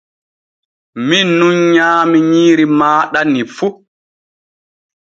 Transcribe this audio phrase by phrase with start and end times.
[1.07, 3.67] Min nun nyaami nyiiri maaɗa ni fu.